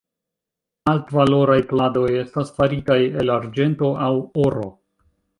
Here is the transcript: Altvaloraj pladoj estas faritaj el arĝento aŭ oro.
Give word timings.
Altvaloraj 0.93 1.57
pladoj 1.73 2.07
estas 2.21 2.49
faritaj 2.55 2.97
el 3.25 3.29
arĝento 3.35 3.91
aŭ 4.07 4.11
oro. 4.45 4.65